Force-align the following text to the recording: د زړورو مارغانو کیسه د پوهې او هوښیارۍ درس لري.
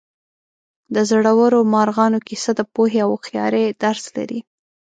د 0.93 0.97
زړورو 1.09 1.59
مارغانو 1.73 2.19
کیسه 2.27 2.51
د 2.55 2.61
پوهې 2.73 2.99
او 3.05 3.11
هوښیارۍ 3.13 3.65
درس 3.83 4.03
لري. 4.17 4.39